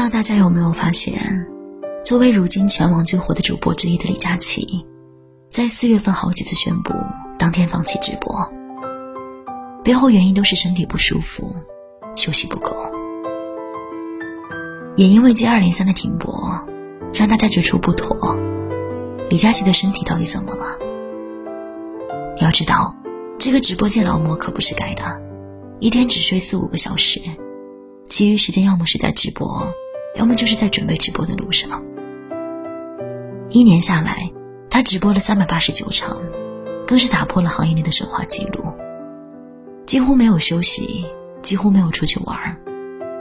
[0.00, 1.46] 道大家有没有发现，
[2.02, 4.86] 作为如今全网最火的主播之一的李佳琦，
[5.50, 6.94] 在四月份好几次宣布
[7.38, 8.50] 当天放弃直播，
[9.84, 11.54] 背后原因都是身体不舒服，
[12.16, 12.74] 休息不够。
[14.96, 16.34] 也因为接二连三的停播，
[17.12, 18.38] 让大家觉出不妥。
[19.28, 20.78] 李佳琦的身体到底怎么了？
[22.40, 22.96] 要知道，
[23.38, 25.20] 这个直播间劳模可不是盖的，
[25.78, 27.20] 一天只睡四五个小时，
[28.08, 29.62] 其余时间要么是在直播，
[30.14, 31.82] 要么就是在准备直播的路上。
[33.48, 34.30] 一年下来，
[34.68, 36.16] 他直播了三百八十九场，
[36.86, 38.64] 更是打破了行业内的神话记录。
[39.86, 41.04] 几乎没有休息，
[41.42, 42.36] 几乎没有出去玩，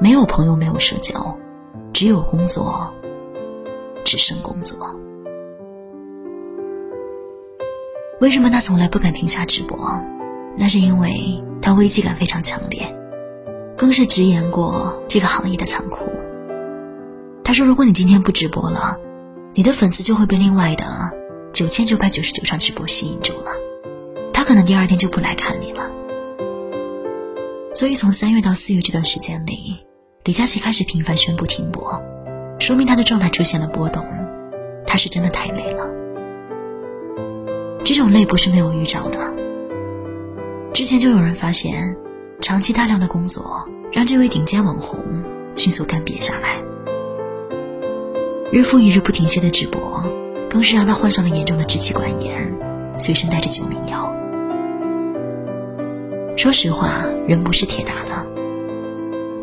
[0.00, 1.36] 没有朋友，没有社交。
[1.92, 2.92] 只有工作，
[4.04, 4.94] 只剩工作。
[8.20, 9.78] 为什么他从来不敢停下直播？
[10.58, 12.94] 那是因为他危机感非常强烈，
[13.76, 16.00] 更是直言过这个行业的残酷。
[17.46, 18.98] 他说：“如果你今天不直播了，
[19.54, 20.84] 你的粉丝就会被另外的
[21.52, 23.52] 九千九百九十九场直播吸引住了，
[24.32, 25.88] 他可能第二天就不来看你了。”
[27.72, 29.78] 所以从三月到四月这段时间里。
[30.24, 32.02] 李佳琦开始频繁宣布停播，
[32.58, 34.04] 说明他的状态出现了波动，
[34.84, 35.86] 他是真的太累了。
[37.84, 39.32] 这种累不是没有预兆的，
[40.72, 41.96] 之前就有人发现，
[42.40, 45.22] 长期大量的工作让这位顶尖网红
[45.54, 46.60] 迅速干瘪下来，
[48.52, 50.02] 日复一日不停歇的直播，
[50.48, 52.54] 更是让他患上了严重的支气管炎，
[52.96, 54.14] 随身带着救命药。
[56.36, 58.24] 说实话，人不是铁打的。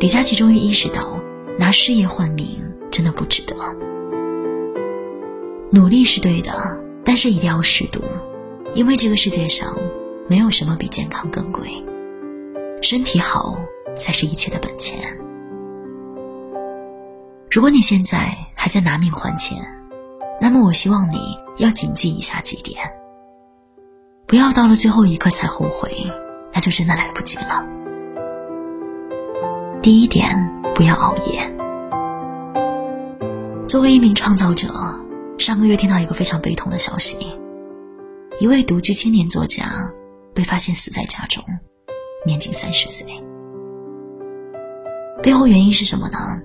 [0.00, 1.20] 李佳琦终于意识到，
[1.58, 2.46] 拿事业换命
[2.90, 3.54] 真的不值得。
[5.70, 8.00] 努力是对的，但是一定要适度，
[8.74, 9.76] 因为这个世界上
[10.28, 11.68] 没有什么比健康更贵，
[12.80, 13.58] 身体好
[13.96, 15.18] 才是一切的本钱。
[17.50, 18.34] 如果你现在
[18.64, 19.62] 还在拿命换钱，
[20.40, 22.78] 那么我希望你要谨记以下几点：
[24.26, 25.92] 不要到了最后一刻才后悔，
[26.50, 27.62] 那就真的来不及了。
[29.82, 30.34] 第一点，
[30.74, 31.46] 不要熬夜。
[33.66, 34.68] 作为一名创造者，
[35.36, 37.18] 上个月听到一个非常悲痛的消息：
[38.40, 39.92] 一位独居青年作家
[40.32, 41.44] 被发现死在家中，
[42.24, 43.06] 年仅三十岁。
[45.22, 46.40] 背后原因是什么呢？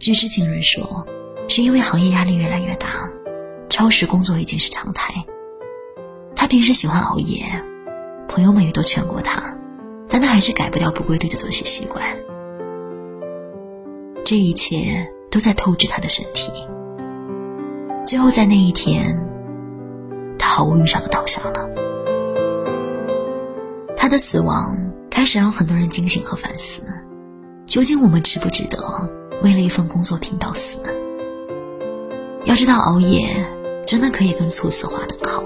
[0.00, 1.06] 据知情人说，
[1.46, 3.08] 是因为行业压力越来越大，
[3.68, 5.14] 超时工作已经是常态。
[6.34, 7.44] 他平时喜欢熬夜，
[8.28, 9.54] 朋友们也都劝过他，
[10.08, 12.02] 但他还是改不掉不规律的作息习惯。
[14.24, 16.50] 这一切都在透支他的身体，
[18.06, 19.16] 最后在那一天，
[20.38, 21.68] 他毫无预兆的倒下了。
[23.96, 24.76] 他的死亡
[25.08, 26.82] 开始让很多人惊醒和反思：
[27.64, 28.78] 究竟我们值不值得
[29.42, 30.80] 为了一份工作拼到死？
[32.44, 33.26] 要知道，熬夜
[33.86, 35.42] 真的可以跟猝死划等号。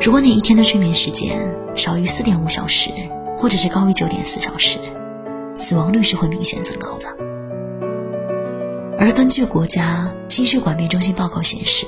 [0.00, 2.90] 如果你一天的睡眠时间少于四点五小时，
[3.38, 4.78] 或者是高于九点四小时。
[5.56, 7.06] 死亡率是会明显增高的，
[8.98, 11.86] 而根据国家心血管病中心报告显示，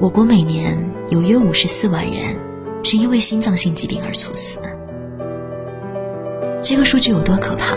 [0.00, 0.76] 我国每年
[1.08, 2.36] 有约五十四万人
[2.82, 4.58] 是因为心脏性疾病而猝死。
[6.60, 7.76] 这个数据有多可怕？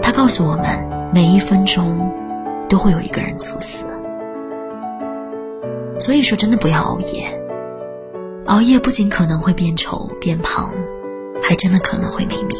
[0.00, 2.12] 它告诉我们，每一分钟
[2.68, 3.84] 都会有一个人猝死。
[5.98, 7.40] 所以说，真的不要熬夜。
[8.46, 10.72] 熬夜不仅可能会变丑变胖，
[11.42, 12.58] 还真的可能会没命。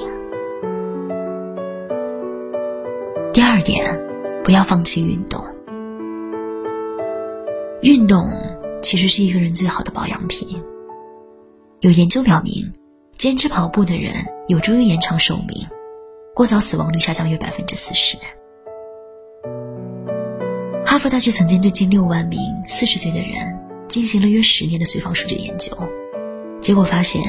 [3.33, 4.01] 第二点，
[4.45, 5.45] 不要放弃运动。
[7.83, 8.31] 运动
[8.83, 10.63] 其实是一个人最好的保养品。
[11.81, 12.73] 有研究表明，
[13.19, 14.13] 坚持跑步的人
[14.47, 15.67] 有助于延长寿命，
[16.35, 18.17] 过早死亡率下降约百分之四十。
[20.95, 22.39] 哈佛大学曾经对近六万名
[22.69, 25.77] 四十岁的人进行了约十年的随访数据研究，
[26.61, 27.21] 结果发现，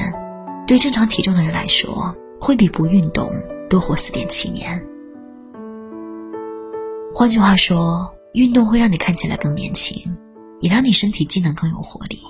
[0.68, 3.28] 对正常体重的人来说，会比不运动
[3.68, 4.80] 多活四点七年。
[7.12, 10.16] 换句话说，运动会让你看起来更年轻，
[10.60, 12.20] 也让你身体机能更有活力。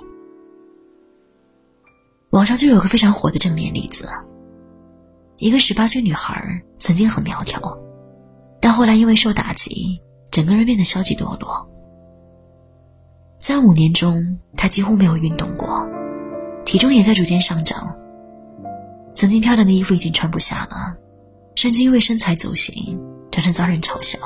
[2.31, 4.09] 网上就有个非常火的正面例子：
[5.37, 7.61] 一个十八岁女孩曾经很苗条，
[8.59, 10.01] 但后来因为受打击，
[10.37, 11.67] 整个人变得消极堕落。
[13.39, 15.89] 在五年中，他几乎没有运动过，
[16.63, 17.97] 体重也在逐渐上涨。
[19.15, 20.95] 曾经漂亮的衣服已经穿不下了，
[21.55, 23.03] 甚至因为身材走形，
[23.33, 24.19] 常常遭人嘲笑。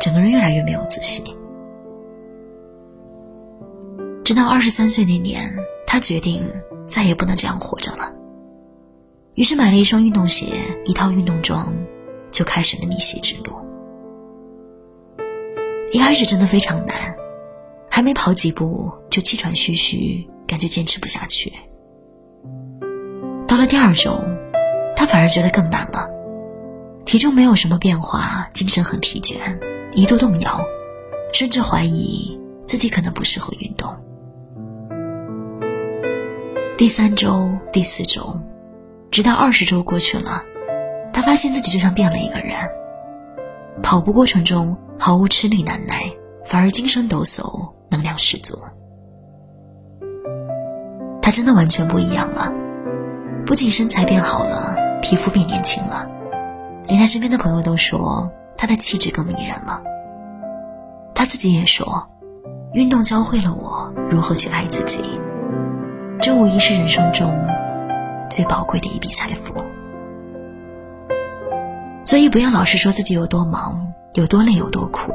[0.00, 1.24] 整个人越来越没有自信，
[4.24, 6.42] 直到二十三岁那年，他决定
[6.88, 8.12] 再也不能这样活着了。
[9.34, 10.46] 于是买了一双运动鞋，
[10.84, 11.72] 一套运动装，
[12.32, 13.52] 就开始了逆袭之路。
[15.92, 16.96] 一开始真的非常难，
[17.86, 21.52] 还没跑几步就气喘吁吁，感觉坚持不下去。
[23.46, 24.18] 到了第二周，
[24.96, 26.08] 他反而觉得更难了，
[27.04, 29.36] 体重没有什么变化，精神很疲倦，
[29.92, 30.64] 一度动摇，
[31.30, 33.94] 甚至怀疑自己可能不适合运动。
[36.78, 38.34] 第三周、第四周，
[39.10, 40.42] 直到二十周过去了，
[41.12, 42.56] 他发现自己就像变了一个人。
[43.82, 46.14] 跑步过程中毫无吃力难耐，
[46.44, 48.56] 反而精神抖擞，能量十足。
[51.20, 52.52] 他真的完全不一样了，
[53.44, 56.08] 不仅身材变好了，皮肤变年轻了，
[56.86, 59.82] 连他身边的朋友都说他的气质更迷人了。
[61.16, 62.08] 他自己也说，
[62.72, 65.02] 运动教会了我如何去爱自己，
[66.20, 67.44] 这无疑是人生中
[68.30, 69.52] 最宝贵的一笔财富。
[72.04, 75.10] 所以，不要老是说自己有多忙、有多累、有多苦。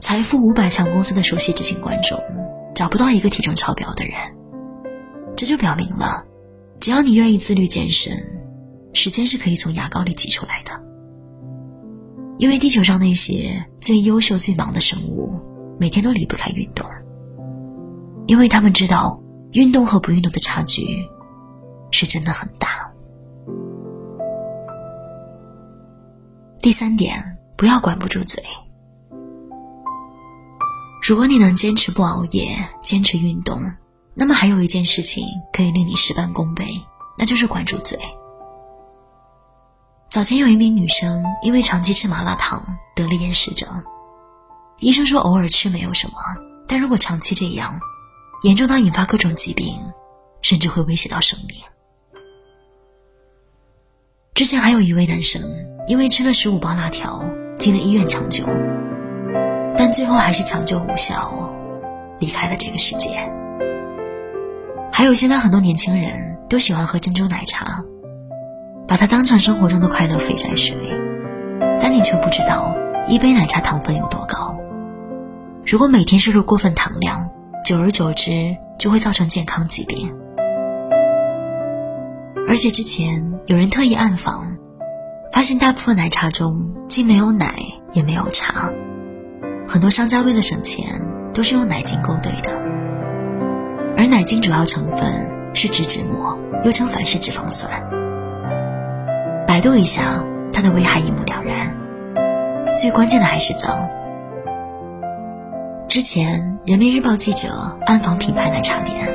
[0.00, 2.18] 财富五百强公司的首席执行官中，
[2.74, 4.14] 找不到一个体重超标的人，
[5.36, 6.24] 这就表明了，
[6.80, 8.20] 只要你愿意自律健身，
[8.92, 10.72] 时间是可以从牙膏里挤出来的。
[12.36, 15.40] 因为地球上那些最优秀、最忙的生物，
[15.78, 16.84] 每天都离不开运动，
[18.26, 19.22] 因为他们知道，
[19.52, 20.82] 运动和不运动的差距，
[21.92, 22.71] 是真的很大。
[26.62, 28.40] 第三点，不要管不住嘴。
[31.02, 33.60] 如果你能坚持不熬夜，坚持运动，
[34.14, 36.64] 那么还有一件事情可以令你事半功倍，
[37.18, 37.98] 那就是管住嘴。
[40.08, 42.64] 早前有一名女生因为长期吃麻辣烫
[42.94, 43.82] 得了厌食症，
[44.78, 46.14] 医生说偶尔吃没有什么，
[46.68, 47.80] 但如果长期这样，
[48.44, 49.76] 严重到引发各种疾病，
[50.42, 51.58] 甚至会威胁到生命。
[54.32, 55.42] 之前还有一位男生。
[55.86, 57.24] 因为吃了十五包辣条，
[57.58, 58.44] 进了医院抢救，
[59.76, 61.50] 但最后还是抢救无效，
[62.20, 63.28] 离开了这个世界。
[64.92, 67.82] 还有现在很多年轻人都喜欢喝珍珠奶茶，
[68.86, 70.76] 把它当成生活中的快乐肥宅水，
[71.80, 72.76] 但你却不知道
[73.08, 74.56] 一杯奶茶糖分有多高。
[75.66, 77.28] 如果每天摄入过分糖量，
[77.64, 80.14] 久而久之就会造成健康疾病。
[82.48, 84.56] 而且之前有人特意暗访。
[85.32, 87.54] 发现大部分奶茶中既没有奶
[87.94, 88.70] 也没有茶，
[89.66, 91.00] 很多商家为了省钱
[91.32, 92.60] 都是用奶精勾兑的，
[93.96, 97.70] 而奶精主要成分是植脂末，又称反式脂肪酸。
[99.46, 101.74] 百度一下，它的危害一目了然。
[102.74, 103.88] 最关键的还是脏。
[105.88, 109.10] 之前人民日报记者暗访品牌奶茶店，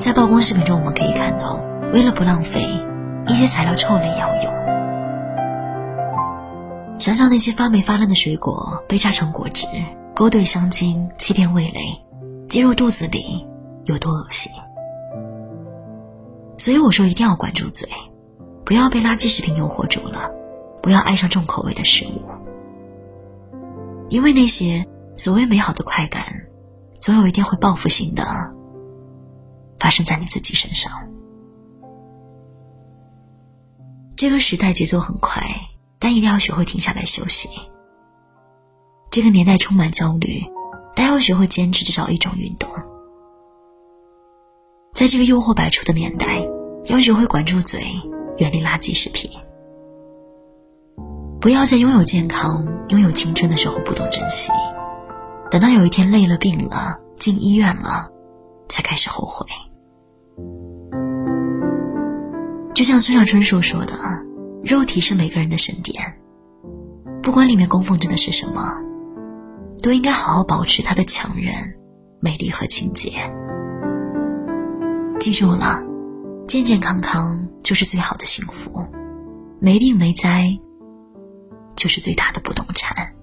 [0.00, 1.60] 在曝光视频中我们可以看到，
[1.92, 2.62] 为了不浪费，
[3.28, 4.25] 一些材料臭了也要。
[6.98, 9.66] 想想那些发霉发烂的水果被榨成果汁，
[10.14, 11.80] 勾兑香精，欺骗味蕾，
[12.48, 13.46] 进入肚子里，
[13.84, 14.50] 有多恶心。
[16.56, 17.86] 所以我说一定要管住嘴，
[18.64, 20.30] 不要被垃圾食品诱惑住了，
[20.82, 22.22] 不要爱上重口味的食物。
[24.08, 26.24] 因为那些所谓美好的快感，
[26.98, 28.24] 总有一天会报复性的
[29.78, 30.90] 发生在你自己身上。
[34.16, 35.44] 这个时代节奏很快。
[36.06, 37.48] 但一定要学会停下来休息。
[39.10, 40.40] 这个年代充满焦虑，
[40.94, 42.70] 但要学会坚持至少一种运动。
[44.94, 46.46] 在这个诱惑百出的年代，
[46.84, 47.80] 要学会管住嘴，
[48.38, 49.28] 远离垃圾食品。
[51.40, 54.52] 不要在拥有健康、拥有青春的时候不懂珍惜，
[55.50, 58.08] 等到有一天累了、病了、进医院了，
[58.68, 59.44] 才开始后悔。
[62.74, 64.24] 就像村上春树说的。
[64.66, 65.94] 肉体是每个人的神殿，
[67.22, 68.76] 不管里面供奉着的是什么，
[69.80, 71.54] 都应该好好保持它的强韧、
[72.18, 73.12] 美丽和清洁。
[75.20, 75.80] 记住了，
[76.48, 78.84] 健健康康就是最好的幸福，
[79.60, 80.48] 没病没灾
[81.76, 83.14] 就是最大的不动产。